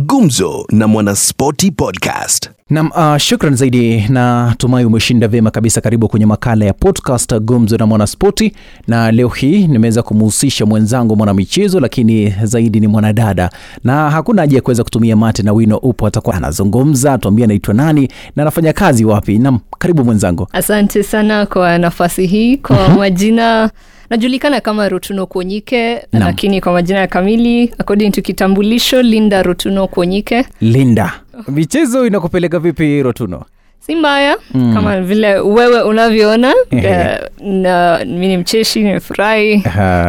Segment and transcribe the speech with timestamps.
[0.00, 2.50] Gumzo na Mwanaspoti Podcast.
[2.70, 5.80] Nam, uh, shukran zaidi na tumai umeshinda vyema kabisa.
[5.80, 8.52] Karibu kwenye makala ya podcast Gumzo na Mwanaspoti,
[8.86, 13.50] na leo hii nimeweza kumhusisha mwenzangu mwanamichezo, lakini zaidi ni mwanadada,
[13.84, 15.76] na hakuna haja ya kuweza kutumia mate na wino.
[15.76, 19.38] Upo atakuwa anazungumza, tuambia anaitwa nani na anafanya kazi wapi.
[19.38, 20.48] Nam, karibu mwenzangu.
[20.52, 22.56] Asante sana kwa nafasi hii.
[22.56, 23.70] Kwa majina
[24.10, 26.24] najulikana kama Rotuno Kuonyike, Naam.
[26.26, 30.44] lakini kwa majina ya kamili according to kitambulisho Linda Rotuno Kuonyike.
[30.60, 31.12] Linda,
[31.48, 33.42] michezo inakupeleka vipi Rotuno?
[33.80, 34.36] Si mbaya
[34.74, 36.54] kama vile wewe unavyoona.
[36.70, 39.62] Eh, na mi ni mcheshi, nimefurahi,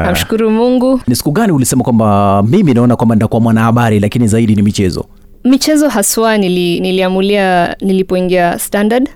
[0.05, 1.01] namshukuru Mungu.
[1.07, 5.05] Ni siku gani ulisema kwamba mimi naona kwamba nitakuwa mwanahabari, lakini zaidi ni michezo?
[5.43, 9.09] Michezo haswa nili, niliamulia nilipoingia standard.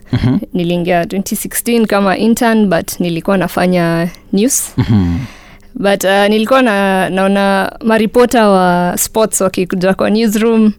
[0.54, 4.76] Niliingia 2016 kama intern but nilikuwa nafanya news.
[5.76, 10.72] But uh, nilikuwa na, naona maripota wa sports wakikuja kwa newsroom.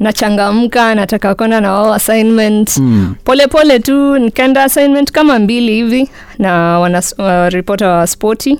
[0.00, 2.76] Nachangamka nataka kwenda na wao assignment.
[2.78, 3.14] Mm.
[3.24, 8.58] pole pole tu nikaenda assignment kama mbili hivi na wana uh, ripota wa spoti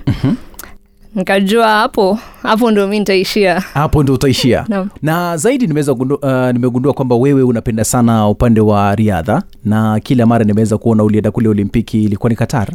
[1.14, 3.60] nikajua hapo hapo ndo mi nitaishia.
[3.60, 4.64] Hapo ndo utaishia.
[4.68, 4.88] No.
[5.02, 10.26] na zaidi nimeweza gundu- uh, nimegundua kwamba wewe unapenda sana upande wa riadha na kila
[10.26, 12.68] mara nimeweza kuona ulienda kule olimpiki ilikuwa ni qatar.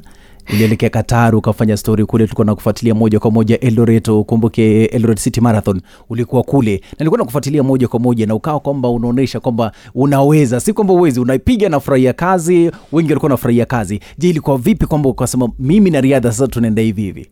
[0.54, 5.82] Ulielekea qatar ukafanya stori kule tulikuwa nakufuatilia moja kwa moja eldoret ukumbuke eldoret city marathon
[6.10, 6.72] ulikuwa kule.
[6.76, 10.60] Na nilikuwa nakufuatilia moja kwa moja na ukawa kwamba unaonyesha kwamba unaweza.
[10.60, 14.00] Si kwamba uwezi unaipiga na furahia kazi wengi walikuwa nafurahia kazi.
[14.18, 17.28] Je ilikuwa vipi kwamba ukasema mimi na riadha sasa tunaenda hivi hivi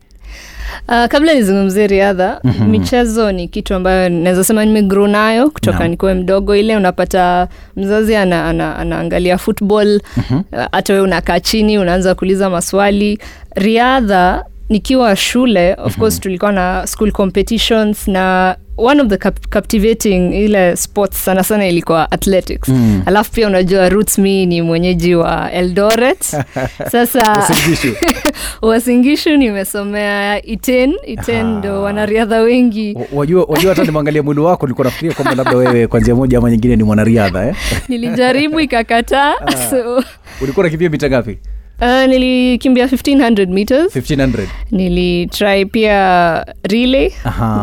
[0.88, 2.68] Uh, kabla nizungumzie riadha mm-hmm.
[2.68, 5.88] michezo ni kitu ambayo naweza sema nimegrow nayo kutoka no.
[5.88, 10.38] nikuwe mdogo ile unapata mzazi ana, ana, anaangalia football mm-hmm.
[10.52, 13.18] uh, hata we unakaa chini unaanza kuuliza maswali
[13.54, 15.94] riadha nikiwa shule of mm-hmm.
[16.00, 21.66] course tulikuwa na school competitions na one of the cap captivating ile sports sana sana
[21.68, 22.68] ilikuwa athletics.
[22.68, 23.02] Mm.
[23.06, 26.24] alafu pia unajua roots mi ni mwenyeji wa eldoret.
[26.92, 27.22] Sasa
[28.62, 29.36] wasingishu.
[29.36, 30.94] Nimesomea iten.
[31.06, 32.98] Iten ndo wanariadha wengi.
[33.12, 36.50] Wajua wajua hata nimwangalia mwili wako nilikuwa nafikiria kwamba labda wewe kwa njia moja ama
[36.50, 37.54] nyingine ni mwanariadha eh?
[37.88, 39.34] nilijaribu ikakataa
[39.70, 40.04] so
[40.40, 41.38] ulikuwa nakimbia mita ngapi
[41.80, 43.96] uh, nilikimbia 1500 meters.
[43.96, 47.10] 1500 nilitry pia relay.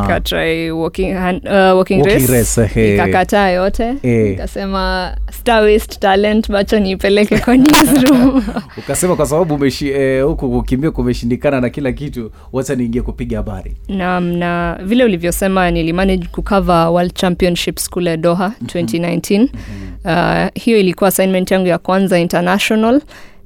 [0.02, 2.94] Nikatry walking, hand, uh, walking, Walking race, race, ehe.
[2.94, 3.84] ikakataa yote.
[4.04, 4.30] Eh.
[4.30, 8.44] nikasema star waste talent bacha niipeleke kwa newsroom.
[8.78, 13.75] Ukasema kwa sababu huku eh, kukimbia kumeshindikana na kila kitu wacha niingie kupiga habari.
[13.90, 19.48] Naam na vile ulivyosema nilimanage kucover world championships kule doha 2019
[20.06, 23.02] uh, hiyo ilikuwa assignment yangu ya kwanza international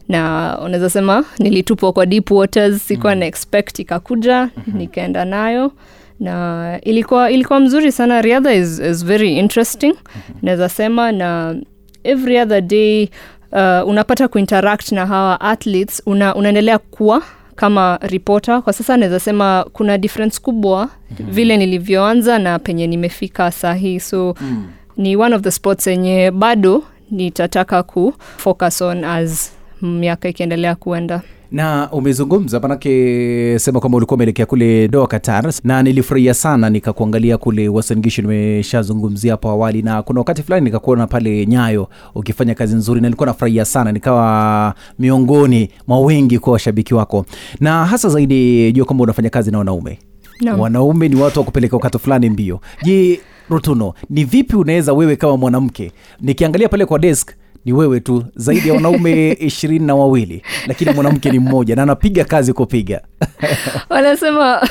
[0.09, 5.71] na unaweza sema nilitupwa kwa deep waters sikuwa na expect ikakuja nikaenda nayo.
[6.19, 8.21] Na ilikuwa ilikuwa mzuri sana.
[8.21, 9.93] Riadha is, is very interesting.
[10.41, 11.55] Naweza sema na
[12.03, 13.09] every other day
[13.51, 17.21] uh, unapata kuinteract na hawa athletes una, unaendelea kuwa
[17.55, 20.81] kama ripota kwa sasa naweza sema kuna difference kubwa
[21.11, 21.31] mm-hmm.
[21.31, 24.67] vile nilivyoanza na penye nimefika sahii so mm.
[24.97, 31.21] ni one of the sports yenye bado nitataka ku focus on as miaka ikiendelea kuenda.
[31.51, 37.69] Na umezungumza manake sema kwamba ulikuwa umeelekea kule doa qatar na nilifurahia sana nikakuangalia kule
[37.69, 43.07] wasangishu nimeshazungumzia hapo awali na kuna wakati fulani nikakuona pale nyayo ukifanya kazi nzuri na
[43.07, 47.25] nilikuwa nafurahia sana nikawa miongoni mwa wengi kwa washabiki wako.
[47.59, 49.99] Na hasa zaidi jua kwamba unafanya kazi na wanaume.
[50.41, 50.59] No.
[50.61, 52.59] wanaume ni watu wa kupeleka wakati fulani mbio.
[52.83, 53.19] Je
[53.49, 55.91] rutuno ni vipi unaweza wewe kama mwanamke
[56.21, 57.31] nikiangalia pale kwa desk
[57.69, 62.23] ni wewe tu zaidi ya wanaume ishirini na wawili lakini mwanamke ni mmoja na anapiga
[62.25, 63.01] kazi kupiga.
[63.89, 64.67] Wanasema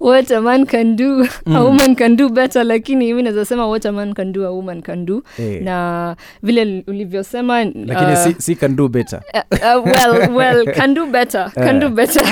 [0.00, 3.92] what a man can do a woman can do better lakini mi nazasema what a
[3.92, 5.22] man can do a woman can do.
[5.36, 5.60] Hey.
[5.60, 9.20] na vile ulivyosema lakini uh, si, si can do better.
[9.56, 12.22] Uh, uh, well, well, can do better can do better.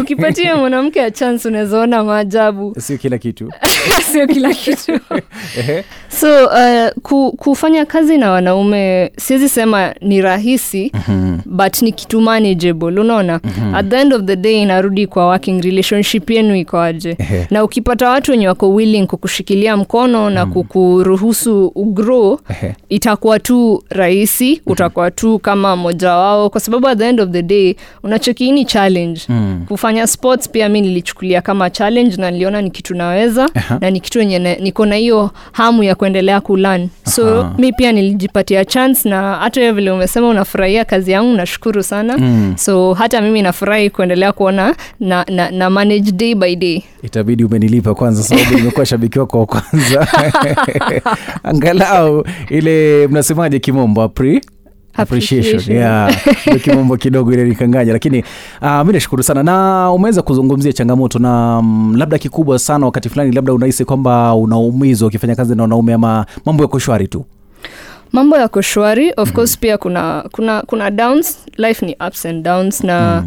[0.00, 2.74] Ukipatia mwanamke a chance unawezaona maajabu.
[2.78, 3.52] Sio kila kitu
[4.12, 5.00] sio kila kitu.
[6.08, 11.40] So uh, ku, kufanya kazi na wanaume siwezi sema ni rahisi mm-hmm.
[11.46, 13.40] but ni kitu manageable unaona?
[13.44, 13.74] Mm-hmm.
[13.74, 17.16] at the end of the day inarudi kwa working relationship yenu ikoaje?
[17.50, 22.38] Na ukipata watu wenye wako willing kukushikilia mkono na kukuruhusu ugrow
[22.88, 27.42] itakuwa tu rahisi utakuwa tu kama mmoja wao kwa sababu at the end of the
[27.42, 29.20] day unachokiini challenge.
[29.28, 29.64] Mm.
[29.68, 33.78] kufanya sports pia mi nilichukulia kama challenge na niliona ni kitu naweza Aha.
[33.80, 37.54] na ni kitu enye niko na hiyo hamu ya kuendelea kulan so Aha.
[37.58, 42.54] mi pia nilijipatia chance na hata vile umesema unafurahia kazi yangu nashukuru sana Mm.
[42.56, 47.94] so hata mimi nafurahi kuendelea kuona na, na, na manage day by day itabidi umenilipa
[47.94, 50.08] kwanza sababu nimekuwa shabiki wako wa kwanza
[51.44, 54.40] angalau ile mnasemaje kimombo apri
[54.94, 56.10] appreciation yeah.
[56.64, 58.24] Kimombo kidogo ile nikanganya lakini
[58.62, 59.42] uh, mi nashukuru sana.
[59.42, 65.08] Na umeweza kuzungumzia changamoto na um, labda kikubwa sana wakati fulani labda unahisi kwamba unaumizwa
[65.08, 67.24] ukifanya kazi na wanaume ama mambo yako shwari tu?
[68.12, 71.38] Mambo yako shwari of course pia kuna kuna kuna downs.
[71.56, 73.24] Life ni ups and downs na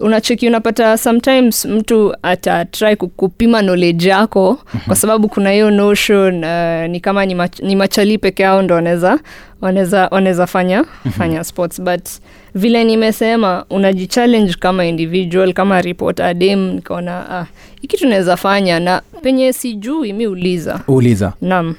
[0.00, 7.00] unacheki unapata sometimes mtu atatry kupima knowledge yako kwa sababu kuna hiyo notion uh, ni
[7.00, 9.18] kama ni, mach, ni machali peke yao ndo wanaweza
[9.60, 10.84] wanaweza wanaweza fanya
[11.18, 11.80] fanya sports.
[11.82, 12.08] But
[12.54, 17.46] vile nimesema unajichallenge kama individual kama report adem nikaona ah,
[17.80, 21.74] hiki tunaweza fanya na penye sijui mi uliza uliza naam.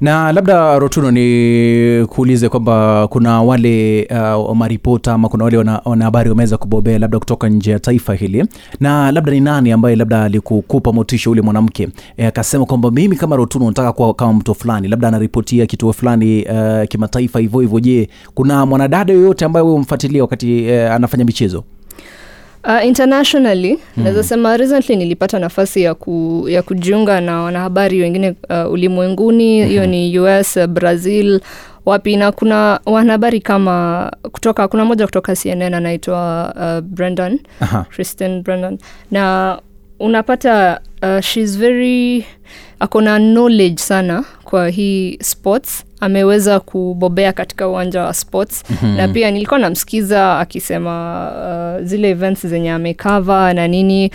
[0.00, 4.08] Na labda rotuno ni kuulize kwamba kuna wale
[4.38, 8.44] uh, maripota ama kuna wale wana- wanahabari wameweza kubobea labda kutoka nje ya taifa hili.
[8.80, 11.84] Na labda ni nani ambaye labda alikukupa motisha ule mwanamke?
[12.12, 16.44] Akasema akasema kwamba mimi kama rotuno nataka kuwa kama mtu fulani labda anaripotia kituo fulani
[16.44, 17.80] uh, kimataifa hivyo hivyo.
[17.80, 21.64] Je kuna mwanadada yoyote ambaye umfuatilia wakati uh, anafanya michezo
[22.64, 24.02] Uh, internationally mm.
[24.04, 29.86] naweza sema recently nilipata nafasi ya, ku, ya kujiunga na wanahabari wengine uh, ulimwenguni hiyo
[29.86, 31.40] ni us uh, brazil
[31.86, 37.86] wapi na kuna wanahabari kama kutoka kuna moja kutoka cnn anaitwa uh, brendan Aha.
[37.90, 38.78] Kristen brendan
[39.10, 39.58] na
[40.00, 42.24] unapata uh, shes very
[42.80, 48.96] akona knowledge sana kwa hii sports ameweza kubobea katika uwanja wa sports mm-hmm.
[48.96, 51.30] na pia nilikuwa namsikiza akisema
[51.80, 54.10] uh, zile events zenye amekava na nini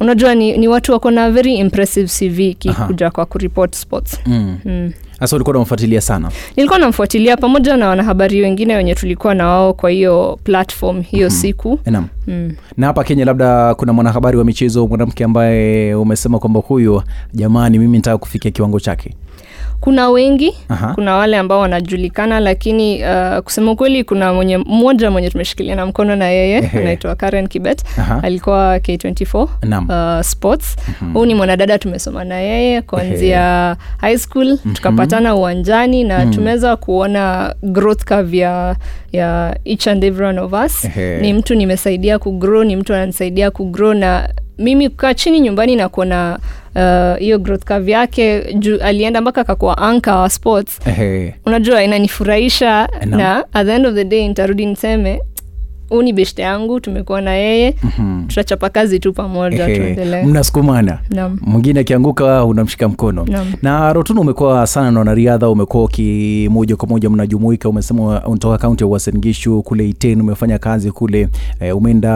[0.00, 4.58] unajua ni, ni watu wako na very impressive cv kikuja kwa kuripot sports mm.
[4.64, 4.92] mm.
[5.20, 9.90] Sasa ulikuwa unamfuatilia sana nilikuwa namfuatilia pamoja na wanahabari wengine wenye tulikuwa na wao kwa
[9.90, 11.40] hiyo platform hiyo mm-hmm.
[11.42, 12.52] siku nam mm.
[12.76, 17.02] na hapa kenya labda kuna mwanahabari wa michezo mwanamke ambaye umesema kwamba huyu
[17.34, 19.14] jamani mimi nitaka kufikia kiwango chake
[19.80, 20.92] kuna wengi Aha.
[20.94, 26.16] kuna wale ambao wanajulikana lakini uh, kusema ukweli kuna mwenye mmoja mwenye tumeshikilia na mkono
[26.16, 28.20] na yeye anaitwa karen kibet Aha.
[28.22, 29.88] alikuwa k24 Naam.
[30.18, 30.76] uh, sports
[31.14, 38.04] huu ni mwanadada tumesoma na yeye kuanzia high school tukapatana uwanjani na tumeweza kuona growth
[38.04, 38.76] curve ya,
[39.12, 41.20] ya each and every one of us Ehe.
[41.20, 44.28] ni mtu nimesaidia kugrow ni mtu ananisaidia kugrow na
[44.60, 46.38] mimi kukaa chini nyumbani na kuona
[46.74, 51.30] uh, hiyo growth curve yake juu alienda mpaka akakuwa anka wa sports hey.
[51.46, 55.20] unajua inanifurahisha na at the end of the day nitarudi niseme
[55.90, 57.74] huu ni beshte yangu tumekuwa na yeye.
[57.82, 58.24] Mhm.
[58.26, 59.68] tutachapa kazi tu pamoja
[60.26, 60.98] mnasukumana?
[61.40, 63.24] Mwingine akianguka unamshika mkono.
[63.24, 63.46] Naam.
[63.62, 68.84] na rotuna umekuwa sana na wanariadha umekuwa uki moja kwa moja mnajumuika umesema unatoka kaunti
[68.84, 71.28] ya uasengishu kule iten umefanya kazi kule
[71.60, 72.10] e, umeenda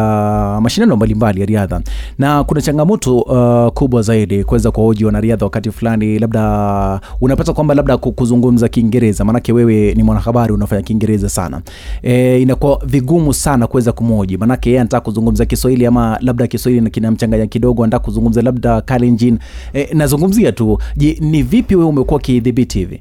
[0.61, 1.81] mashindano mbalimbali ya riadha.
[2.19, 7.97] Na kuna changamoto uh, kubwa zaidi kuweza kuwahoji wanariadha wakati fulani labda unapata kwamba labda
[7.97, 11.61] kuzungumza kiingereza maanake wewe ni mwanahabari unafanya kiingereza sana.
[12.03, 17.46] E, inakuwa vigumu sana kuweza kumhoji maanake yeye anataka kuzungumza kiswahili ama labda kiswahili kinamchanganya
[17.46, 19.38] kidogo anataka kuzungumza labda kalenjin.
[19.75, 20.78] E, nazungumzia tu.
[20.96, 23.00] Je ni vipi wewe umekuwa ukidhibiti hivi?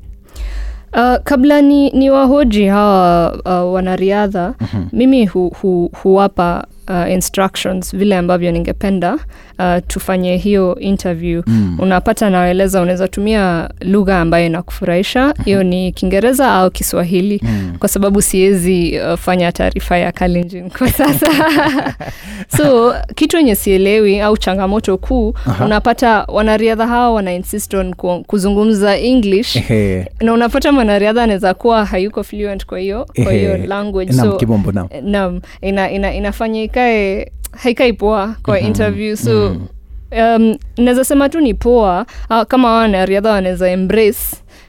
[0.93, 3.33] Uh, kabla ni, ni wahoji hawa
[3.65, 4.87] uh, wanariadha mm-hmm.
[4.93, 9.13] mimi hu, hu, huwapa uh, instructions vile ambavyo ningependa
[9.59, 11.41] uh, tufanye hiyo interview.
[11.47, 11.77] Mm.
[11.79, 15.33] unapata naeleza unaweza tumia lugha ambayo inakufurahisha.
[15.45, 17.39] Hiyo ni kiingereza au kiswahili.
[17.43, 17.75] Mm.
[17.79, 21.27] kwa sababu siwezi uh, fanya taarifa ya kalenjin kwa sasa.
[22.57, 25.33] So kitu yenye sielewi au changamoto kuu
[25.65, 27.93] unapata wanariadha hawa wana insist on
[28.27, 29.55] kuzungumza english.
[29.55, 30.07] Ehe.
[30.21, 34.13] na unapata mwanariadha anaweza kuwa hayuko fluent kwa hiyo kwa hiyo language.
[34.13, 34.39] So
[35.01, 39.47] naam ina, ina, inafanya ikae haikai poa kwa interview so
[40.11, 44.19] um, naweza sema tu ni poa uh, kama wanariadha wanaweza embrace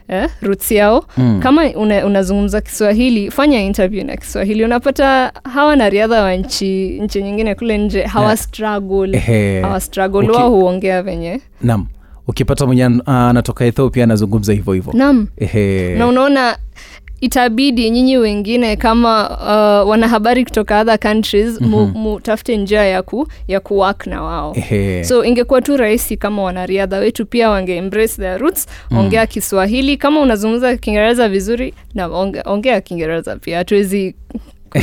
[0.08, 1.40] Eh, roots yao mm.
[1.42, 7.54] kama una, unazungumza kiswahili fanya interview na kiswahili unapata hawa wanariadha wa nchi nchi nyingine
[7.54, 8.38] kule nje hawa Yeah.
[8.38, 9.60] struggle Ehe.
[9.62, 11.86] hawa struggle Uki- wao huongea venye nam
[12.26, 15.94] ukipata mwenye an- anatoka ethiopia anazungumza hivyo hivyo naam Ehe.
[15.94, 16.56] na unaona
[17.24, 22.02] itabidi nyinyi wengine kama uh, wanahabari kutoka other countries mm-hmm.
[22.02, 25.04] mutafute njia ya ku ya kuwork na wao Ehe.
[25.04, 28.66] so ingekuwa tu rahisi kama wanariadha wetu pia wange embrace their roots
[28.96, 34.14] ongea kiswahili kama unazungumza kiingereza vizuri na onge, ongea kiingereza pia hatuwezi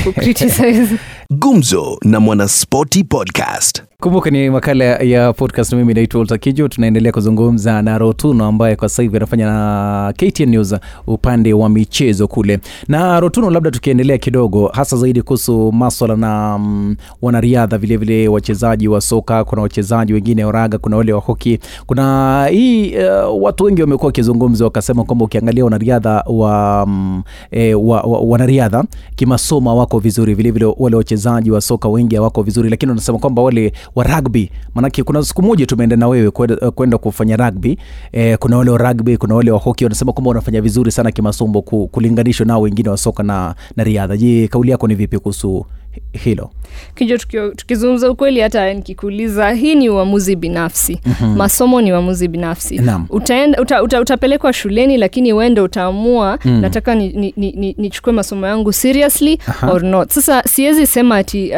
[0.03, 0.95] kukritisize
[1.29, 3.83] Gumzo na Mwanaspoti Podcast.
[4.01, 6.67] Kumbuka ni makala ya podcast mimi naitwa Kijo.
[6.67, 10.75] Tunaendelea kuzungumza na rotuno ambaye kwa sasa hivi anafanya na KTN News
[11.07, 12.59] upande wa michezo kule.
[12.87, 19.01] Na rotuno labda tukiendelea kidogo hasa zaidi kuhusu maswala na mm, wanariadha vilevile wachezaji wa
[19.01, 23.81] soka kuna wachezaji wengine wa raga kuna wale wa hoki kuna hii uh, watu wengi
[23.81, 28.83] wamekuwa wakizungumza wakasema kwamba ukiangalia wanariadha wa, mm, e, wa, wa wanariadha
[29.15, 30.33] kimasomo wako vizuri.
[30.33, 34.51] Vilevile wale wachezaji wa soka wengi hawako vizuri lakini wanasema kwamba wale wa rugby.
[34.75, 36.31] Manake kuna siku moja tumeenda na wewe
[36.75, 37.77] kwenda kufanya rugby.
[38.11, 41.61] E, kuna wale wa rugby kuna wale wa hockey wanasema kwamba wanafanya vizuri sana kimasombo
[41.61, 44.17] kulinganishwa nao wengine wa soka na, na riadha.
[44.17, 45.65] Je kauli yako ni vipi kuhusu
[46.13, 46.49] hilo
[46.95, 47.17] kijo
[47.55, 51.35] tukizungumza ukweli hata nikikuuliza hii ni uamuzi binafsi mm-hmm.
[51.35, 53.05] masomo ni uamuzi binafsi Naam.
[53.09, 56.61] utaenda uta, uta, utapelekwa shuleni lakini uende utaamua mm.
[56.61, 59.71] nataka nichukue ni, ni, ni, masomo yangu seriously Aha.
[59.71, 61.57] or not sasa siwezi sema ati uh,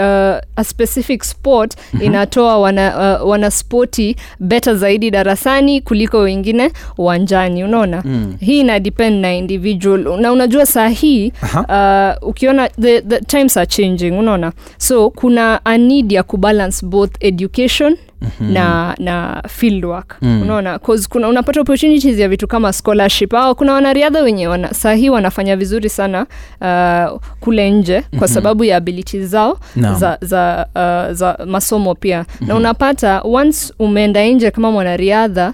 [0.56, 2.08] a specific sport mm-hmm.
[2.08, 8.36] inatoa wana, uh, wanaspoti beta zaidi darasani kuliko wengine uwanjani unaona mm.
[8.40, 13.66] hii ina depend na individual na unajua saa hii uh, ukiona the, the times are
[13.68, 18.54] changing unaona so kuna a need ya kubalance both education mm-hmm.
[18.54, 20.42] na na field work mm.
[20.42, 25.10] unaona 'Cause kuna unapata opportunities ya vitu kama scholarship au kuna wanariadha wenye wana, sahii
[25.10, 26.26] wanafanya vizuri sana
[26.62, 28.20] uh, kule nje mm-hmm.
[28.20, 29.94] kwa sababu ya abilities zao no.
[29.96, 32.48] za, za, uh, za masomo pia mm-hmm.
[32.48, 35.54] na unapata once umeenda nje kama mwanariadha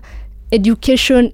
[0.52, 1.32] education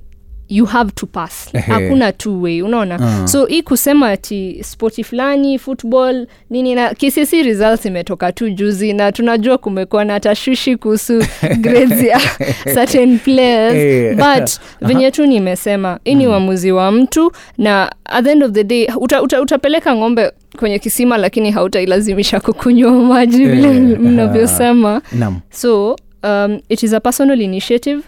[0.50, 1.50] you have to pass.
[1.68, 2.96] Hakuna two way unaona?
[3.24, 3.28] Ah.
[3.28, 9.12] so hii kusema ati spoti fulani football nini na kcc results imetoka tu juzi na
[9.12, 11.24] tunajua kumekuwa na tashwishi kuhusu
[11.62, 12.20] grades ya
[12.64, 13.76] certain players.
[13.76, 14.16] Eh.
[14.16, 14.50] but
[14.82, 18.88] venye tu nimesema hii ni uamuzi wa mtu na at the end of the day
[19.02, 25.02] uta, uta, utapeleka ng'ombe kwenye kisima lakini hautailazimisha kukunywa maji vile Eh, mnavyosema.
[25.12, 25.40] Naam.
[25.52, 28.02] So um, it is a personal initiative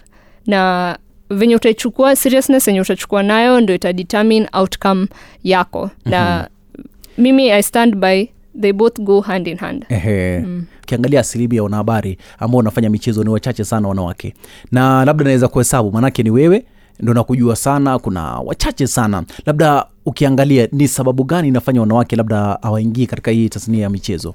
[0.46, 0.96] na
[1.30, 5.06] venye utaichukua seriousness yenye utachukua nayo ndo itadetermine outcome
[5.44, 5.80] yako.
[5.82, 6.10] Mm-hmm.
[6.10, 6.48] na
[7.18, 8.24] mimi i stand by
[8.60, 9.84] they both go hand in hand.
[9.88, 10.44] Ehe.
[10.82, 14.34] ukiangalia asilimu ya wanahabari ambao wanafanya michezo ni wachache sana wanawake.
[14.72, 16.64] Na labda naweza kuhesabu maanake ni wewe
[17.00, 19.24] ndo nakujua sana kuna wachache sana.
[19.46, 24.34] Labda ukiangalia ni sababu gani inafanya wanawake labda hawaingii katika hii tasnia ya michezo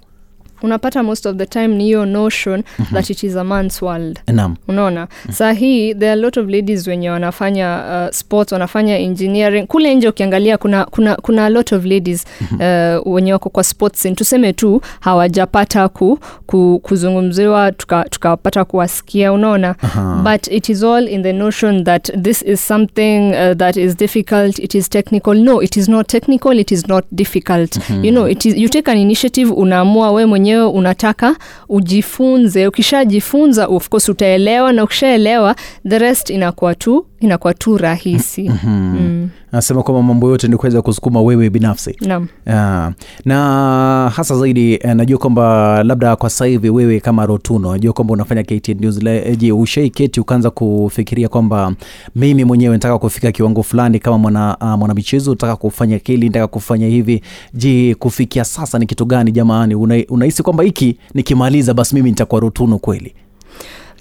[0.64, 2.96] unapata most of the time ni hiyo notion mm-hmm.
[2.96, 4.20] that it is a man's world.
[4.28, 4.56] Naam.
[4.68, 5.08] Unaona?
[5.32, 9.68] Saa hii there are a lot of ladies wenye wanafanya uh, sports wanafanya engineering.
[9.68, 14.00] Kule nje ukiangalia kuna kuna kuna a lot of ladies uh, wenye wako kwa sports
[14.02, 14.16] scene.
[14.16, 19.76] tuseme tu hawajapata ku, ku, kuzungumziwa tukapata tuka kuwasikia unaona?
[19.82, 20.22] Aha.
[20.24, 24.60] but it is all in the notion that this is something uh, that is difficult.
[24.60, 25.34] It is technical.
[25.36, 26.60] No it is not technical.
[26.60, 27.78] It is not difficult.
[27.90, 31.36] You know it is, you take an initiative unaamua we mwenyewe unataka
[31.70, 32.68] ujifunze.
[32.68, 35.56] Ukishajifunza of course utaelewa na ukishaelewa
[35.90, 38.52] the rest inakuwa tu inakuwa tu rahisi.
[38.64, 39.30] Mm.
[39.54, 41.96] Anasema kwamba mambo yote ni kuweza kusukuma wewe binafsi.
[42.02, 42.28] Naam.
[42.48, 42.92] Ah,
[43.26, 48.14] na hasa zaidi eh, najua kwamba labda kwa sasa hivi wewe kama rotuno najua kwamba
[48.14, 49.00] unafanya KTN News.
[49.06, 49.38] Eh,
[50.18, 51.74] ukaanza kufikiria kwamba
[52.16, 56.88] mimi mwenyewe nataka kufika kiwango fulani kama mwana uh, mwanamichezo nataka kufanya kili nataka kufanya
[56.88, 57.22] hivi.
[57.54, 59.76] Je kufikia sasa ni kitu gani jamani?
[59.76, 63.16] Una- unahisi kwamba hiki nikimaliza basi mimi nitakuwa rotuno kweli?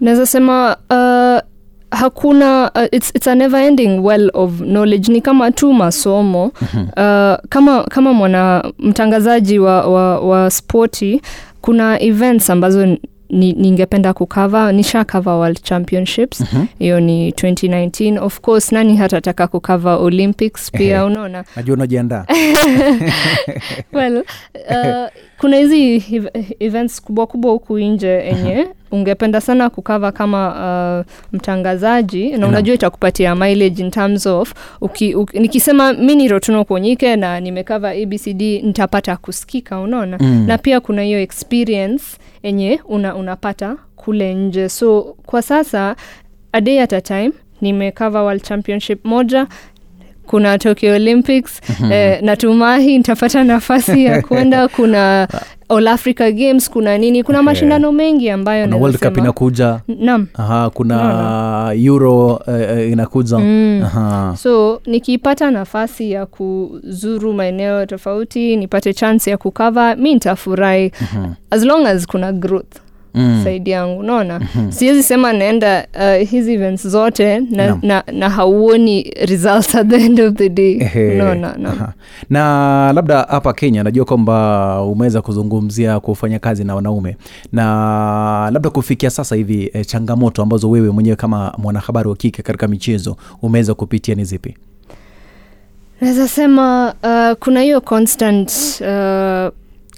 [0.00, 1.51] Naweza sema uh,
[1.92, 5.12] hakuna uh, it's, it's a never ending well of knowledge.
[5.12, 6.44] Ni kama tu masomo.
[6.46, 11.22] Uh, kama kama mwana mtangazaji wa, wa, wa spoti
[11.60, 12.86] kuna events ambazo
[13.30, 16.44] ni, ningependa kukava nisha cover world championships.
[16.78, 20.70] Hiyo ni 2019 of course nani hatataka kukava olympics?
[20.70, 21.44] Pia unaona.
[21.56, 22.26] Najua unajiandaa.
[23.92, 24.16] Well
[24.70, 25.08] uh,
[25.42, 28.66] kuna hizi ev- events kubwa kubwa huku nje enye.
[28.92, 30.48] Ungependa sana kukava kama
[31.06, 32.30] uh, mtangazaji.
[32.30, 37.40] Na unajua itakupatia mileage in terms of uki, uki, nikisema mi ni rotuno kuonyike na
[37.40, 40.18] nimekava abcd nitapata kusikika unaona?
[40.20, 40.44] Mm.
[40.46, 42.04] na pia kuna hiyo experience
[42.42, 44.68] enye una, unapata kule nje.
[44.68, 45.96] So kwa sasa
[46.52, 49.46] a day at a time nimekava world championship moja
[50.26, 51.60] kuna tokyo olympics.
[51.92, 54.68] Eh, natumahi nitapata nafasi ya kwenda.
[54.68, 55.28] Kuna
[55.68, 57.22] all africa games kuna nini?
[57.24, 59.80] Kuna mashindano mengi ambayo kuna world cup inakuja.
[59.98, 60.26] Naam.
[60.34, 63.38] Aha, kuna euro eh, inakuja.
[63.38, 63.82] Mm.
[63.84, 64.34] Aha.
[64.38, 70.92] so nikipata nafasi ya kuzuru maeneo tofauti nipate chance ya kukava mi nitafurahi.
[71.50, 72.76] As long as kuna growth
[73.14, 73.40] Mm.
[73.44, 74.40] saidi yangu unaona?
[74.68, 77.78] Siwezi sema naenda uh, hizi events zote na, no.
[77.82, 80.80] na, na hauoni results at the end of the day.
[81.14, 81.72] Unaona no,
[82.30, 87.16] na labda hapa kenya najua kwamba umeweza kuzungumzia kufanya kazi na wanaume.
[87.52, 92.68] Na labda kufikia sasa hivi eh, changamoto ambazo wewe mwenyewe kama mwanahabari wa kike katika
[92.68, 94.56] michezo umeweza kupitia ni zipi?
[96.00, 98.50] Naweza sema uh, kuna hiyo constant
[98.80, 99.52] uh,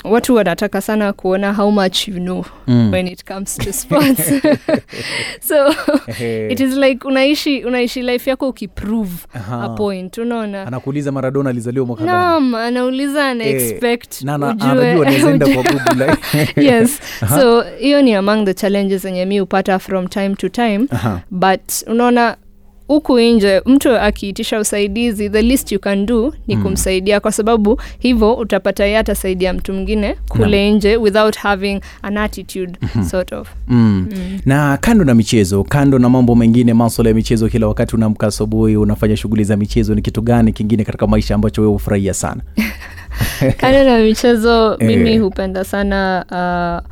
[0.05, 2.93] watu wanataka sana kuona how much you know Mm.
[2.93, 4.33] when it comes to sports.
[5.49, 5.75] So
[6.51, 9.65] it is like unaishi unaishi life yako ukiprove Aha.
[9.65, 10.67] a point unaona?
[10.67, 16.17] Anakuuliza maradona alizaliwa mwaka naam anauliza ana Eh, expect na ana- anajua anawezaenda kwa google
[16.67, 17.01] yes.
[17.29, 20.87] So hiyo ni among the challenges zenye mi hupata from time to time.
[20.91, 21.21] Aha.
[21.31, 22.37] but unaona
[22.88, 28.35] huku nje mtu akiitisha usaidizi the least you can do ni kumsaidia kwa sababu hivyo
[28.35, 32.73] utapata ye atasaidia mtu mwingine kule nje without having an attitude
[33.11, 33.49] sort of.
[33.69, 34.09] Mm.
[34.47, 38.76] na kando na michezo kando na mambo mengine maswala ya michezo kila wakati unaamka asubuhi
[38.76, 42.43] unafanya shughuli za michezo ni kitu gani kingine katika maisha ambacho wewe hufurahia sana?
[43.57, 44.88] Kando na michezo Eh.
[44.88, 46.91] mimi hupenda sana uh,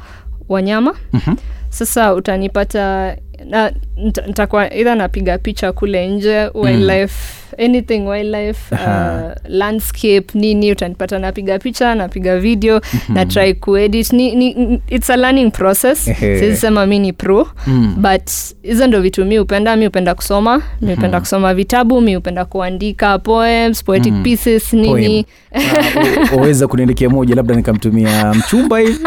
[0.49, 0.95] wanyama.
[1.13, 1.35] Mhm.
[1.69, 9.23] sasa utanipata na nita- nitakuwa idha napiga picha kule nje wildlife anything wildlife Aha.
[9.27, 14.13] uh, landscape nini utanipata napiga picha napiga video na try kuedit.
[14.13, 16.09] Ni, ni, it's a learning process.
[16.09, 16.87] Ehe.
[16.87, 17.95] mi ni pro Mm.
[17.97, 18.31] but
[18.63, 19.77] hizo ndo vitu mi hupenda.
[19.77, 20.63] Mi hupenda kusoma.
[20.81, 22.01] Mi hupenda kusoma vitabu.
[22.01, 25.27] Mi hupenda kuandika poems poetic pieces nini.
[25.55, 28.99] Ah, waweza kuniandikia moja labda nikamtumia mchumba hivi.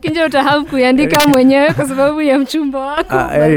[0.00, 3.14] Kinja utahave kuiandika mwenyewe kwa sababu ya mchumba wako.
[3.18, 3.48] Ah,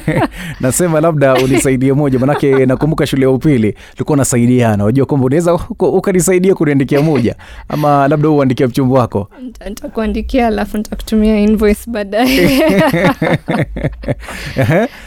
[0.60, 6.54] nasema labda unisaidie moja manake nakumbuka shule ya upili tulikuwa nasaidiana wajua kwamba unaweza ukanisaidia
[6.54, 7.34] kuniandikia moja
[7.68, 9.28] ama labda uandikia mchumba wako.
[9.30, 12.62] Ntakuandikia nitakuandikia alafu nitakutumia invoice baadaye.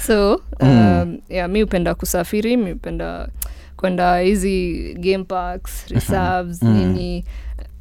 [0.07, 3.27] So um, yeah, mi hupenda kusafiri mi hupenda
[3.77, 7.17] kwenda hizi game parks reserves nini.
[7.17, 7.23] eh,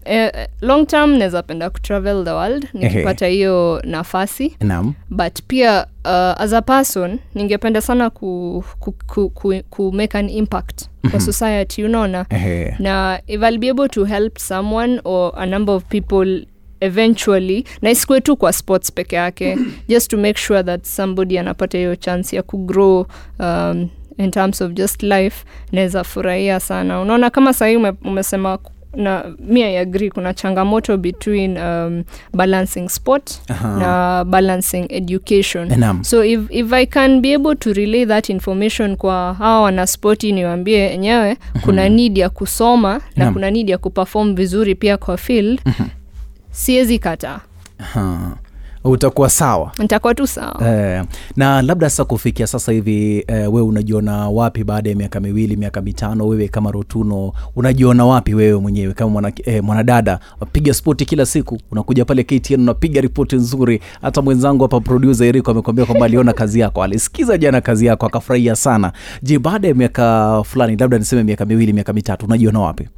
[0.08, 4.56] eh, long term naweza penda kutravel the world nikipata hiyo nafasi.
[4.60, 4.94] Naam.
[5.10, 6.10] But pia uh,
[6.42, 11.84] as a person ningependa sana ku, ku, ku, ku, ku make an impact for society
[11.84, 12.26] unaona?
[12.30, 12.74] Ehe.
[12.78, 16.46] na if I'll be able to help someone or a number of people
[16.80, 21.78] eventually na isikue tu kwa sports peke yake just to make sure that somebody anapata
[21.78, 23.06] hiyo chance ya kugrow
[23.38, 23.88] um,
[24.18, 27.00] in terms of just life naweza furahia sana.
[27.00, 28.58] Unaona kama sahii ume, umesema
[28.96, 33.78] na mi i agree kuna changamoto between um, balancing sport Aha.
[33.78, 36.04] na balancing education Enam.
[36.04, 40.86] so if, if i can be able to relay that information kwa hawa wanaspoti niwaambie
[40.94, 45.60] enyewe kuna need ya kusoma na kuna need ya kuperform vizuri pia kwa field
[46.50, 47.40] siwezi kataa
[47.92, 48.36] Ha.
[48.90, 49.72] Utakuwa sawa.
[49.78, 50.68] Nitakuwa tu sawa.
[50.68, 51.04] Eh,
[51.36, 55.80] na labda sasa kufikia sasa hivi eh, wewe unajiona wapi baada ya miaka miwili miaka
[55.80, 60.18] mitano wewe kama rotuno unajiona wapi wewe mwenyewe kama mwana, eh, mwanadada?
[60.52, 63.80] Piga spoti kila siku unakuja pale ktn unapiga ripoti nzuri.
[64.02, 68.56] Hata mwenzangu hapa produsa eriko amekwambia kwamba aliona kazi yako alisikiza jana kazi yako akafurahia
[68.56, 68.92] sana.
[69.22, 72.88] Je baada ya miaka fulani labda niseme miaka miwili miaka mitatu unajiona wapi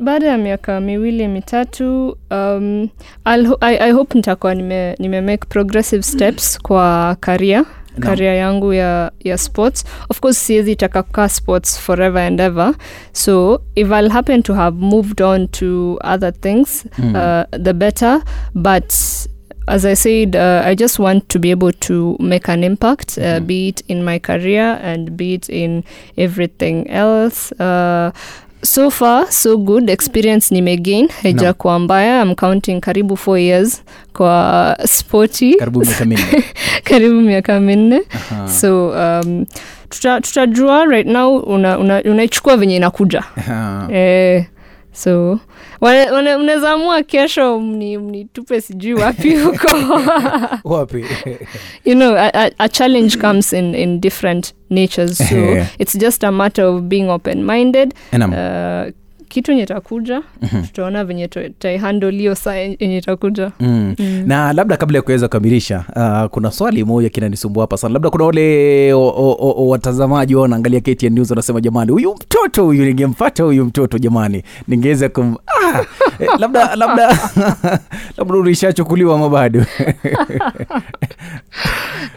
[0.00, 2.88] baada ya miaka miwili mitatu um,
[3.26, 7.66] I'll, I, i hope nitakuwa nime, nime make progressive steps kwa karia no.
[8.00, 9.84] karia yangu ya, ya sports.
[10.08, 12.74] Of course siwezi taka kukaa sports forever and ever.
[13.12, 18.22] So if i'll happen to have moved on to other things uh, the better.
[18.54, 18.92] But
[19.68, 23.40] as I said, uh, I just want to be able to make an impact, uh,
[23.40, 25.84] be it in my career and be it in
[26.16, 27.52] everything else.
[27.60, 28.10] Uh,
[28.62, 29.90] so far so good.
[29.90, 32.22] Experience nimegain haijakuwa mbaya.
[32.22, 36.44] I'm counting karibu four years kwa spoti karibu miaka minne.
[36.84, 38.02] Karibu miaka minne.
[38.60, 39.46] So um,
[39.88, 41.36] tuta- tutajua right now.
[41.38, 42.02] Unaichukua una,
[42.54, 43.20] una venye inakuja.
[43.20, 43.88] Ha.
[43.92, 44.44] eh,
[44.92, 45.38] so
[45.80, 49.68] mnaweza amua kesho mni- mnitupe sijui wapi huko.
[50.64, 51.04] Wapi?
[51.84, 55.18] You know a, a, challenge comes in, in different natures.
[55.18, 55.36] So
[55.78, 58.90] it's just a matter of being open minded uh,
[59.30, 60.22] kitu yenye takuja
[60.62, 63.52] tutaona venye taihandle hiyo saa yenye itakuja.
[63.60, 63.94] Mm.
[64.26, 67.92] na labda kabla ya kuweza kukamilisha uh, kuna swali moja kinanisumbua hapa sana.
[67.92, 68.92] Labda kuna wale
[69.56, 75.08] watazamaji wao wanaangalia KTN News wanasema jamani huyu mtoto huyu ningempata huyu mtoto jamani ningeweza
[75.08, 75.80] kum ah,
[76.18, 77.18] eh, labda labda
[78.18, 79.64] labda ulishachukuliwa ama bado?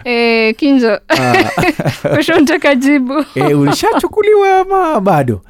[0.05, 0.99] E, kinjo.
[2.15, 5.41] Kesho ntaka jibu e, ulishachukuliwa ama bado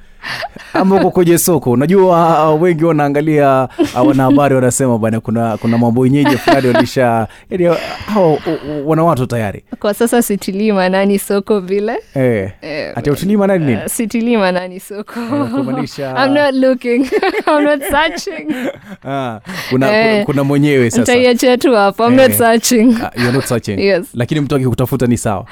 [0.73, 6.01] ama uko kwenye soko unajua uh, wengi wanaangalia uh, wanahabari wanasema bana kuna kuna mambo
[6.01, 7.75] wenyeji fulani walisha yani uh,
[8.13, 9.63] hawa uh, uh, wana watu tayari.
[9.79, 11.95] Kwa sasa sitilii manani soko vile.
[12.15, 12.51] Eh.
[12.61, 13.77] Eh, ati utilii nani nini?
[13.77, 15.19] uh, sitilii manani soko.
[15.19, 17.05] Eh, kumaanisha- I'm not looking.
[17.47, 18.53] I'm not searching.
[19.07, 21.01] Ah, kuna, Eh, kuna, mwenyewe sasa.
[21.01, 22.07] ntaiachia tu hapo.
[22.07, 22.37] I'm not Eh.
[22.37, 22.87] searching.
[22.87, 23.79] Uh, you're not searching.
[23.79, 24.05] Yes.
[24.13, 25.45] lakini mtu akikutafuta ni sawa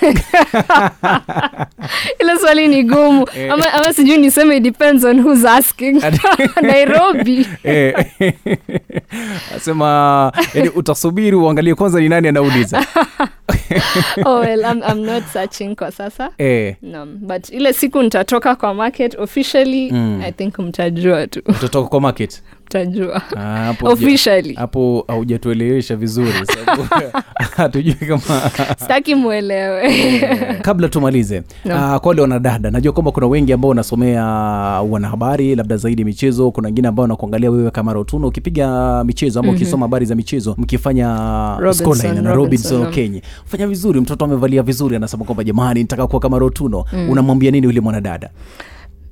[2.20, 3.26] ile swali ni gumu.
[3.36, 3.52] Eh.
[3.52, 6.02] ama, ama sijui niseme it depends on who's asking.
[6.62, 7.46] Nairobi.
[7.64, 7.94] Eh,
[9.56, 12.86] asema yani utasubiri uangalie kwanza ni nani anauliza.
[14.24, 16.30] Oh, well, I'm, I'm not searching kwa sasa.
[16.38, 20.22] Eh, no, but ile siku nitatoka kwa market officially Mm.
[20.24, 21.42] i think mtajua tu.
[21.46, 23.74] Utatoka kwa market mtajua Ah,
[24.56, 26.32] hapo haujatuelewesha vizuri
[27.56, 29.90] hatujui kama sitaki mwelewe.
[30.62, 31.74] Kabla tumalize No.
[31.74, 34.24] uh, kwa wale wanadada najua kwamba kuna wengi ambao wanasomea
[34.90, 39.86] wanahabari labda zaidi michezo kuna wengine ambao wanakuangalia wewe kama rotuno ukipiga michezo ama ukisoma
[39.86, 41.06] habari za michezo mkifanya
[41.60, 42.80] Robinson, Robinson, robinson
[43.14, 43.20] no.
[43.44, 47.80] fanya vizuri mtoto amevalia vizuri anasema kwamba jamani nitaka kuwa kama rotuno unamwambia nini yule
[47.80, 48.30] mwanadada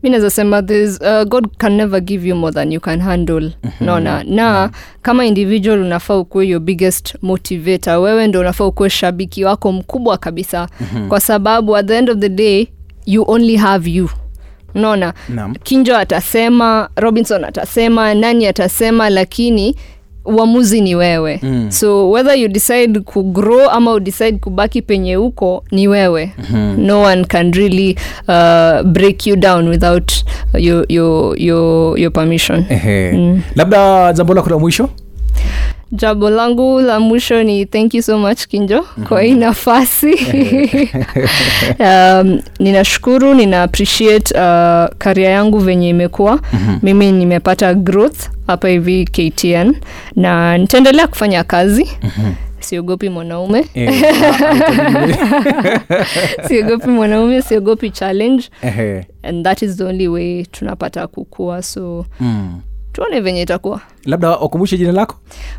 [0.02, 3.52] mi naweza sema this, uh, god can never give you more than you can handle.
[3.80, 4.24] Naona?
[4.24, 4.70] Na
[5.02, 7.96] kama individual unafaa ukuwe your biggest motivator.
[7.98, 10.68] Wewe ndo unafaa ukuwe shabiki wako mkubwa kabisa.
[11.08, 12.66] Kwa sababu at the end of the day
[13.06, 14.11] you only have you.
[14.74, 15.14] Naona?
[15.62, 19.76] Kinjo atasema robinson atasema nani atasema lakini
[20.28, 21.70] uamuzi ni wewe mm.
[21.70, 26.86] so whether you decide kugrow ama udecide kubaki penye huko ni wewe mm-hmm.
[26.86, 27.96] no one can really
[28.28, 30.12] uh, break you down without
[30.58, 33.40] your, your, your, your permission Ehe.
[33.54, 34.88] labda jambo lako la mwisho
[35.92, 39.06] jambo langu la mwisho ni thank you so much kinjo mm-hmm.
[39.06, 40.14] kwa hii nafasi
[41.80, 46.78] um, ninashukuru nina appreciate uh, karia yangu venye imekuwa mm-hmm.
[46.82, 49.74] mimi nimepata growth hapa hivi ktn
[50.16, 51.84] na nitaendelea kufanya kazi.
[52.02, 53.64] Mm-hmm siogopi mwanaume.
[53.74, 54.04] Eh,
[56.48, 58.44] siogopi mwanaume siogopi challenge.
[59.22, 61.62] And that is the only way tunapata kukua.
[61.62, 62.61] So Mm.
[62.92, 63.80] tuone venye itakuwa.
[64.04, 65.16] Labda wakumbushe jina lako?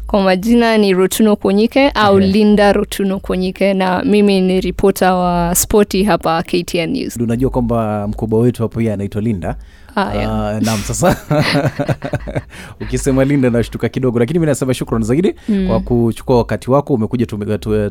[0.07, 6.03] Kwa majina ni rotuno kuonyike au linda rotuno kuonyike na mimi ni ripota wa spoti
[6.03, 7.17] hapa ktn news.
[7.17, 9.55] Unajua kwamba mkubwa wetu hapo yeye anaitwa linda
[9.99, 10.31] Ah, yeah.
[10.31, 11.17] Ah, naam sasa
[12.81, 15.67] ukisema linda nashtuka kidogo lakini mi nasema shukran zaidi mm.
[15.67, 17.25] kwa kuchukua wakati wako umekuja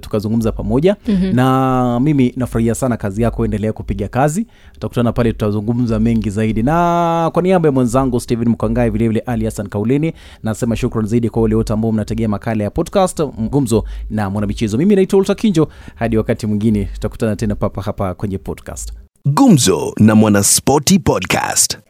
[0.01, 1.35] tukazungumza pamoja mm-hmm.
[1.35, 7.31] na mimi nafurahia sana kazi yako endelea kupiga kazi tutakutana pale tutazungumza mengi zaidi na
[7.33, 11.55] kwa niaba ya mwenzangu stephen mkangae vilevile ali hasan kaulini nasema shukran zaidi kwa wale
[11.55, 16.47] wote ambao mnategea makala ya podcast mgumzo na mwanamichezo mimi naitwa ulta kinjo hadi wakati
[16.47, 18.93] mwingine tutakutana tena papa hapa kwenye podcast
[19.35, 21.88] Gumzo na Mwanaspoti Podcast.